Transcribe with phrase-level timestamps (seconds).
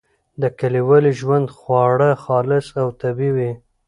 [0.41, 3.51] د کلیوالي ژوند خواړه خالص او طبیعي وي.